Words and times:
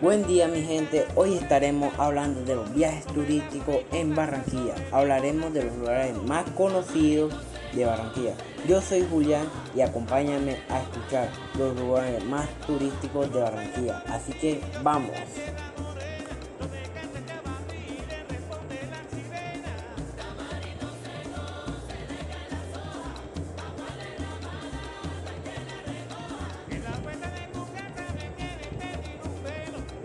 Buen 0.00 0.28
día 0.28 0.46
mi 0.46 0.62
gente, 0.62 1.08
hoy 1.16 1.34
estaremos 1.34 1.92
hablando 1.98 2.44
de 2.44 2.54
los 2.54 2.72
viajes 2.72 3.04
turísticos 3.06 3.78
en 3.90 4.14
Barranquilla. 4.14 4.76
Hablaremos 4.92 5.52
de 5.52 5.64
los 5.64 5.76
lugares 5.76 6.16
más 6.22 6.48
conocidos 6.50 7.34
de 7.72 7.84
Barranquilla. 7.84 8.34
Yo 8.68 8.80
soy 8.80 9.04
Julián 9.10 9.48
y 9.74 9.80
acompáñame 9.80 10.58
a 10.68 10.82
escuchar 10.82 11.28
los 11.58 11.76
lugares 11.76 12.24
más 12.26 12.48
turísticos 12.64 13.32
de 13.34 13.40
Barranquilla. 13.40 14.04
Así 14.06 14.32
que 14.34 14.60
vamos. 14.84 15.10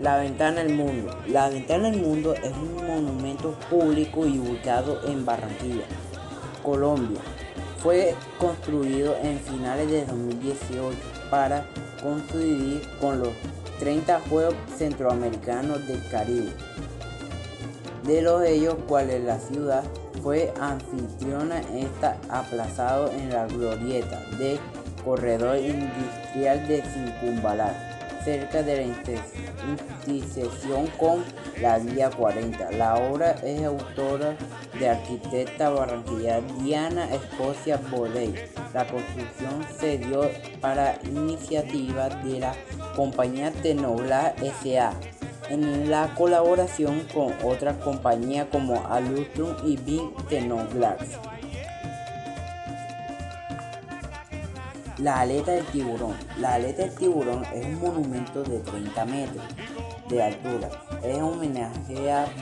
La 0.04 0.18
Ventana 0.18 0.62
del 0.62 0.74
Mundo. 0.74 1.16
La 1.28 1.48
Ventana 1.48 1.90
del 1.90 2.02
Mundo 2.02 2.34
es 2.34 2.52
un 2.52 2.86
monumento 2.86 3.52
público 3.70 4.26
y 4.26 4.38
ubicado 4.38 5.00
en 5.06 5.24
Barranquilla, 5.24 5.86
Colombia. 6.62 7.22
Fue 7.82 8.14
construido 8.38 9.16
en 9.22 9.38
finales 9.38 9.90
de 9.90 10.04
2018 10.04 10.94
para 11.30 11.64
coincidir 12.02 12.82
con 13.00 13.20
los 13.20 13.30
30 13.78 14.20
Juegos 14.28 14.54
Centroamericanos 14.76 15.88
del 15.88 16.06
Caribe. 16.10 16.52
De 18.02 18.20
los 18.20 18.44
ellos, 18.44 18.74
cuales 18.86 19.24
la 19.24 19.38
ciudad 19.38 19.84
fue 20.22 20.52
anfitriona, 20.60 21.62
está 21.74 22.18
aplazado 22.28 23.10
en 23.10 23.30
la 23.30 23.46
glorieta 23.46 24.20
de 24.38 24.58
Corredor 25.02 25.56
Industrial 25.56 26.68
de 26.68 26.82
Circunvalar 26.82 27.93
cerca 28.24 28.62
de 28.62 28.76
la 28.76 28.82
intersección 30.06 30.86
con 30.98 31.22
la 31.60 31.78
Vía 31.78 32.10
40. 32.10 32.72
La 32.72 32.96
obra 32.96 33.32
es 33.42 33.62
autora 33.62 34.36
de 34.78 34.88
arquitecta 34.88 35.68
barranquilla 35.68 36.40
Diana 36.60 37.08
Escocia 37.14 37.78
Boley. 37.90 38.34
La 38.72 38.86
construcción 38.86 39.64
se 39.78 39.98
dio 39.98 40.30
para 40.60 40.98
iniciativa 41.04 42.08
de 42.08 42.40
la 42.40 42.54
compañía 42.96 43.52
Tenobla 43.62 44.34
S.A. 44.42 44.94
en 45.50 45.90
la 45.90 46.14
colaboración 46.14 47.06
con 47.12 47.34
otras 47.44 47.76
compañías 47.78 48.46
como 48.50 48.86
Alustrum 48.86 49.54
y 49.64 49.76
Bing 49.76 50.10
Tenoglass. 50.28 51.33
La 54.98 55.20
aleta 55.20 55.50
del 55.50 55.64
tiburón. 55.66 56.14
La 56.38 56.54
aleta 56.54 56.82
del 56.82 56.94
tiburón 56.94 57.44
es 57.52 57.66
un 57.66 57.80
monumento 57.80 58.44
de 58.44 58.60
30 58.60 59.04
metros 59.06 59.44
de 60.08 60.22
altura. 60.22 60.68
Es 61.02 61.16
un 61.16 61.22
homenaje 61.24 61.94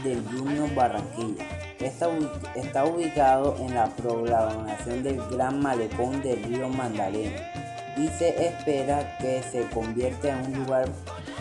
del 0.04 0.22
Junior 0.26 0.74
Barranquilla. 0.74 1.46
Está, 1.80 2.10
está 2.54 2.84
ubicado 2.84 3.56
en 3.58 3.74
la 3.74 3.86
programación 3.96 5.02
del 5.02 5.16
Gran 5.30 5.60
Malecón 5.60 6.20
del 6.20 6.42
río 6.44 6.68
Magdalena 6.68 7.40
y 7.96 8.08
se 8.08 8.46
espera 8.46 9.16
que 9.18 9.42
se 9.42 9.66
convierta 9.70 10.28
en 10.28 10.52
un 10.52 10.64
lugar 10.64 10.88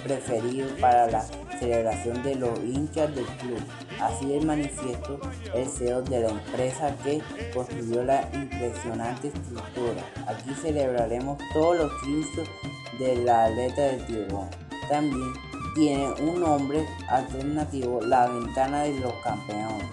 preferido 0.03 0.69
para 0.79 1.07
la 1.07 1.25
celebración 1.59 2.23
de 2.23 2.35
los 2.35 2.57
hinchas 2.59 3.13
del 3.13 3.25
club. 3.25 3.59
Así 4.01 4.33
el 4.33 4.47
manifiesto 4.47 5.19
el 5.53 5.67
CEO 5.67 6.01
de 6.01 6.21
la 6.21 6.29
empresa 6.29 6.95
que 7.03 7.21
construyó 7.53 8.03
la 8.03 8.27
impresionante 8.33 9.27
estructura. 9.27 10.03
Aquí 10.27 10.55
celebraremos 10.59 11.37
todos 11.53 11.77
los 11.77 12.01
triunfos 12.01 12.49
de 12.97 13.17
la 13.17 13.45
aleta 13.45 13.81
del 13.83 14.05
tiburón. 14.07 14.49
También 14.89 15.33
tiene 15.75 16.11
un 16.19 16.41
nombre 16.41 16.83
alternativo, 17.09 18.01
la 18.01 18.27
ventana 18.27 18.83
de 18.83 18.99
los 18.99 19.13
campeones. 19.23 19.85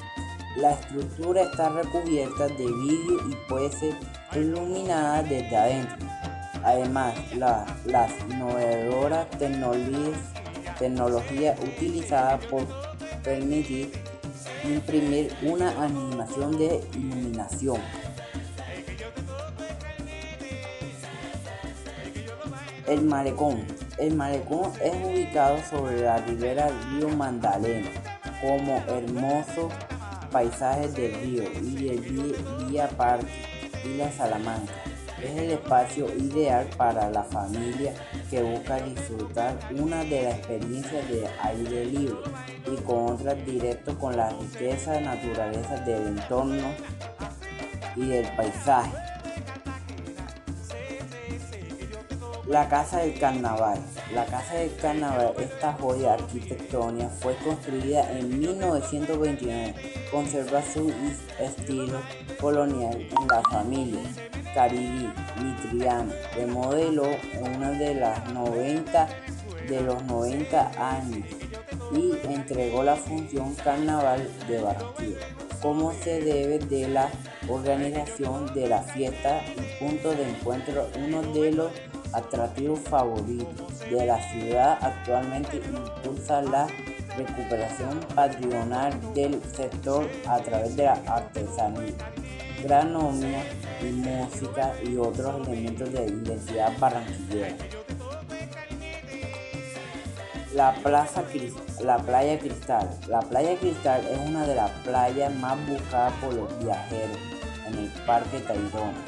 La 0.56 0.72
estructura 0.72 1.42
está 1.42 1.68
recubierta 1.68 2.48
de 2.48 2.64
vidrio 2.64 3.20
y 3.28 3.36
puede 3.46 3.70
ser 3.72 3.94
iluminada 4.34 5.22
desde 5.22 5.54
adentro. 5.54 6.08
Además, 6.64 7.14
las 7.36 8.26
novedoras 8.28 9.28
tecnologías 9.38 10.18
tecnología 10.78 11.56
utilizada 11.62 12.38
por 12.38 12.64
permitir 13.22 13.92
imprimir 14.64 15.32
una 15.42 15.70
animación 15.82 16.58
de 16.58 16.80
iluminación. 16.94 17.80
El 22.86 23.02
malecón. 23.02 23.64
El 23.98 24.14
malecón 24.14 24.72
es 24.82 24.94
ubicado 25.04 25.58
sobre 25.68 26.00
la 26.00 26.18
ribera 26.18 26.66
del 26.66 27.00
río 27.00 27.08
Magdalena, 27.16 27.90
como 28.40 28.76
hermosos 28.88 29.72
paisajes 30.30 30.94
del 30.94 31.14
río 31.14 31.42
y 31.62 31.88
el 31.88 32.36
Vía 32.68 32.88
Parque 32.88 33.26
y 33.84 33.96
la 33.96 34.10
Salamanca. 34.12 34.87
Es 35.22 35.36
el 35.36 35.50
espacio 35.50 36.06
ideal 36.16 36.68
para 36.76 37.10
la 37.10 37.24
familia 37.24 37.92
que 38.30 38.40
busca 38.40 38.76
disfrutar 38.80 39.58
una 39.76 40.04
de 40.04 40.22
las 40.22 40.34
experiencias 40.36 41.08
de 41.08 41.28
aire 41.42 41.86
libre 41.86 42.18
y 42.70 42.76
con 42.82 43.14
otras 43.14 43.44
directo 43.44 43.98
con 43.98 44.16
la 44.16 44.30
riqueza 44.30 45.00
naturaleza 45.00 45.76
del 45.80 46.06
entorno 46.08 46.72
y 47.96 48.06
del 48.06 48.28
paisaje. 48.36 48.92
La 52.46 52.68
Casa 52.68 52.98
del 52.98 53.18
Carnaval. 53.18 53.78
La 54.14 54.24
Casa 54.24 54.54
del 54.54 54.74
Carnaval, 54.76 55.34
esta 55.38 55.72
joya 55.74 56.14
arquitectónica, 56.14 57.08
fue 57.08 57.36
construida 57.44 58.10
en 58.16 58.38
1929. 58.38 59.74
Conserva 60.10 60.62
su 60.62 60.92
estilo 61.38 62.00
colonial 62.40 63.00
en 63.00 63.28
la 63.28 63.42
familia 63.50 64.00
Caribí 64.54 65.08
Mitriano, 65.42 66.12
de 66.36 66.46
modelo 66.46 67.04
en 67.06 67.56
una 67.56 67.70
de 67.72 67.94
las 67.94 68.32
90 68.32 69.08
de 69.68 69.82
los 69.82 70.02
90 70.04 70.96
años 70.96 71.26
y 71.92 72.12
entregó 72.26 72.82
la 72.82 72.96
función 72.96 73.54
Carnaval 73.54 74.28
de 74.48 74.62
Barranquilla. 74.62 75.18
Como 75.60 75.92
se 75.92 76.20
debe 76.20 76.58
de 76.58 76.88
la 76.88 77.08
organización 77.48 78.52
de 78.54 78.68
la 78.68 78.80
fiesta 78.82 79.40
y 79.56 79.84
punto 79.84 80.10
de 80.10 80.28
encuentro 80.30 80.88
uno 80.96 81.22
de 81.32 81.52
los 81.52 81.72
atractivos 82.12 82.80
favoritos 82.80 83.80
de 83.90 84.06
la 84.06 84.20
ciudad. 84.30 84.78
Actualmente 84.80 85.56
impulsa 85.56 86.42
la 86.42 86.66
recuperación 87.16 88.00
patrimonial 88.14 88.92
del 89.14 89.42
sector 89.54 90.08
a 90.26 90.38
través 90.38 90.76
de 90.76 90.84
la 90.84 91.00
artesanía. 91.06 91.94
Gastronomía 92.62 93.44
y 93.62 93.67
música 93.86 94.74
y 94.84 94.96
otros 94.96 95.46
elementos 95.46 95.92
de 95.92 96.06
identidad 96.06 96.78
barranquillera. 96.78 97.56
La, 100.54 100.74
plaza, 100.74 101.22
la 101.82 101.98
playa 101.98 102.38
Cristal. 102.38 102.90
La 103.06 103.20
playa 103.20 103.56
Cristal 103.58 104.06
es 104.06 104.18
una 104.28 104.46
de 104.46 104.54
las 104.54 104.70
playas 104.82 105.34
más 105.36 105.56
buscadas 105.66 106.12
por 106.14 106.34
los 106.34 106.64
viajeros 106.64 107.18
en 107.66 107.78
el 107.78 107.90
Parque 108.06 108.40
Tayrona. 108.40 109.04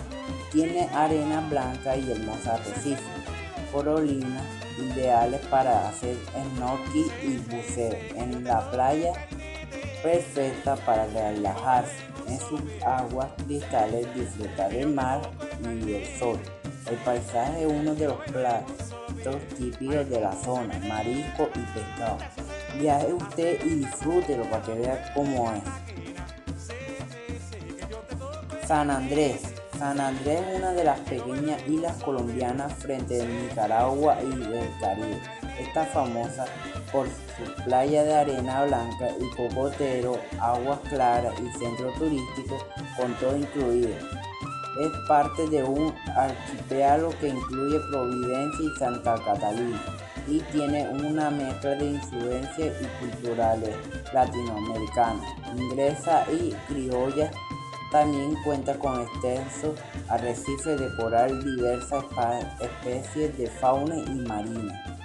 Tiene 0.53 0.89
arena 0.95 1.47
blanca 1.49 1.97
y 1.97 2.11
hermosa 2.11 2.55
arrecife, 2.55 3.03
corolinas 3.73 4.45
ideales 4.79 5.41
para 5.47 5.89
hacer 5.89 6.17
snorkel 6.55 7.07
y 7.23 7.37
buceo 7.39 7.97
en 8.17 8.45
la 8.45 8.71
playa 8.71 9.13
perfecta 10.03 10.77
para 10.77 11.07
relajarse 11.07 12.10
en 12.31 12.39
sus 12.39 12.61
aguas 12.85 13.29
cristales 13.47 14.07
disfrutar 14.15 14.71
del 14.71 14.89
mar 14.89 15.21
y 15.85 15.95
el 15.95 16.07
sol. 16.19 16.39
El 16.87 16.97
paisaje 16.99 17.65
es 17.65 17.73
uno 17.73 17.95
de 17.95 18.07
los 18.07 18.19
platos 18.31 19.43
típicos 19.59 20.09
de 20.09 20.21
la 20.21 20.33
zona, 20.33 20.79
marisco 20.89 21.49
y 21.55 21.61
pescado. 21.75 22.19
Viaje 22.79 23.13
usted 23.13 23.65
y 23.65 23.71
disfrútelo 23.77 24.45
para 24.45 24.63
que 24.63 24.75
vea 24.75 25.13
cómo 25.15 25.53
es. 25.53 25.63
San 28.67 28.91
Andrés. 28.91 29.43
San 29.79 29.99
Andrés 30.01 30.41
es 30.49 30.59
una 30.59 30.73
de 30.73 30.85
las 30.85 31.01
pequeñas 31.01 31.61
islas 31.67 31.97
colombianas 32.03 32.73
frente 32.75 33.21
a 33.21 33.25
Nicaragua 33.25 34.19
y 34.23 34.33
el 34.33 34.71
Caribe. 34.81 35.40
Está 35.61 35.85
famosa 35.85 36.47
por 36.91 37.07
su 37.07 37.65
playa 37.65 38.03
de 38.03 38.15
arena 38.15 38.65
blanca 38.65 39.09
y 39.21 39.29
cocotero, 39.37 40.19
aguas 40.41 40.81
claras 40.89 41.35
y 41.39 41.59
centro 41.59 41.93
turístico 41.99 42.57
con 42.97 43.13
todo 43.17 43.37
incluido. 43.37 43.91
Es 44.81 44.91
parte 45.07 45.47
de 45.49 45.63
un 45.63 45.95
archipiélago 46.17 47.11
que 47.21 47.29
incluye 47.29 47.79
Providencia 47.91 48.65
y 48.65 48.79
Santa 48.79 49.15
Catalina 49.23 49.79
y 50.27 50.39
tiene 50.53 50.89
una 50.89 51.31
mezcla 51.31 51.75
de 51.75 51.91
influencias 51.91 52.77
y 52.81 53.05
culturales 53.05 53.77
latinoamericanas, 54.15 55.27
inglesa 55.57 56.25
y 56.33 56.53
criolla. 56.69 57.31
También 57.93 58.35
cuenta 58.45 58.79
con 58.79 59.03
extensos 59.03 59.79
arrecifes 60.09 60.81
de 60.81 60.97
coral, 60.97 61.45
diversas 61.45 62.05
especies 62.61 63.37
de 63.37 63.47
fauna 63.49 63.97
y 63.97 64.15
marina. 64.27 65.00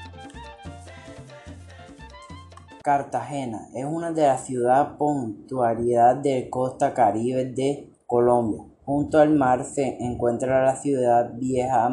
Cartagena 2.86 3.68
es 3.74 3.84
una 3.84 4.12
de 4.12 4.22
las 4.22 4.46
ciudades 4.46 4.96
puntualidad 5.00 6.18
de 6.18 6.52
costa 6.52 6.94
caribe 6.94 7.46
de 7.46 7.90
Colombia. 8.06 8.64
Junto 8.86 9.18
al 9.18 9.32
mar 9.34 9.66
se 9.66 9.98
encuentra 10.04 10.64
la 10.64 10.76
ciudad 10.76 11.34
vieja 11.34 11.90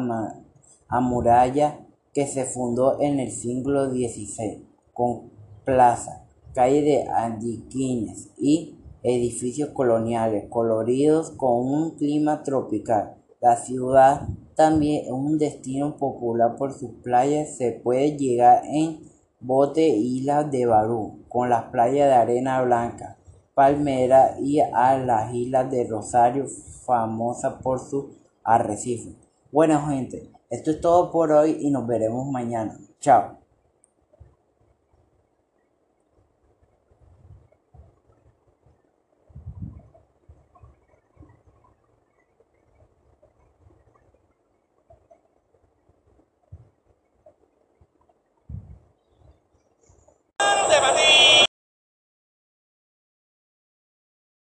amuralla 0.87 1.79
que 2.13 2.27
se 2.27 2.45
fundó 2.45 3.01
en 3.01 3.19
el 3.19 3.31
siglo 3.31 3.89
XVI, 3.89 4.67
con 4.93 5.31
plaza, 5.65 6.27
calle 6.53 6.83
de 6.83 7.07
andiquines 7.09 8.29
y 8.37 8.77
edificios 9.01 9.69
coloniales 9.69 10.45
coloridos 10.47 11.31
con 11.31 11.73
un 11.73 11.95
clima 11.95 12.43
tropical. 12.43 13.15
La 13.41 13.55
ciudad 13.55 14.27
también 14.55 15.05
es 15.05 15.11
un 15.11 15.39
destino 15.39 15.97
popular 15.97 16.55
por 16.55 16.71
sus 16.71 16.91
playas. 17.01 17.57
Se 17.57 17.71
puede 17.71 18.15
llegar 18.15 18.61
en 18.65 19.11
bote 19.43 19.87
Islas 19.87 20.49
de 20.49 20.65
Barú, 20.65 21.25
con 21.27 21.49
las 21.49 21.63
playas 21.65 22.07
de 22.07 22.13
arena 22.13 22.61
blanca, 22.61 23.17
palmera 23.53 24.37
y 24.39 24.59
a 24.61 24.97
las 24.97 25.33
islas 25.33 25.69
de 25.69 25.85
Rosario, 25.85 26.45
famosa 26.85 27.59
por 27.59 27.79
su 27.79 28.09
arrecife. 28.43 29.15
Bueno 29.51 29.85
gente, 29.87 30.31
esto 30.49 30.71
es 30.71 30.81
todo 30.81 31.11
por 31.11 31.31
hoy 31.31 31.57
y 31.59 31.69
nos 31.71 31.85
veremos 31.85 32.25
mañana. 32.27 32.77
Chao. 32.99 33.42